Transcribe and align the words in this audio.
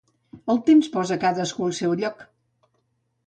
El 0.53 0.59
temps 0.69 0.87
posa 0.95 1.17
cadascú 1.25 1.67
al 1.67 1.75
seu 1.81 1.95
lloc. 1.99 2.23